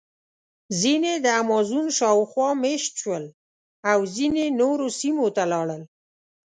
[0.81, 3.23] ځینې د امازون شاوخوا مېشت شول
[3.91, 5.81] او ځینې نورو سیمو ته لاړل.